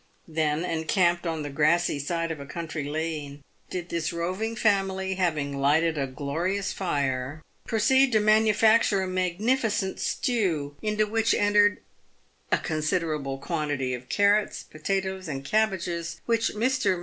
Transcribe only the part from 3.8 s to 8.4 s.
this roving family, having lighted a glorious fire, proceed to